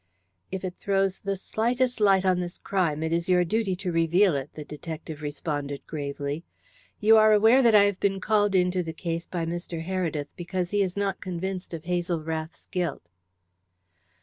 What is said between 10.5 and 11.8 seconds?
he is not convinced